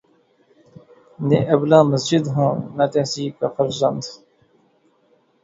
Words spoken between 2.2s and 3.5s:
ہوں نہ تہذیب کا